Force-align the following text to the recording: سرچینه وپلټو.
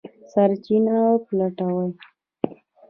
سرچینه 0.31 0.95
وپلټو. 1.13 1.67